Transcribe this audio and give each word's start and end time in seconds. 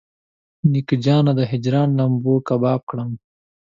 نیکه 0.71 0.95
جانه 1.03 1.31
د 1.39 1.41
هجران 1.51 1.89
لمبو 1.99 2.33
کباب 2.47 2.81
کړم. 2.89 3.11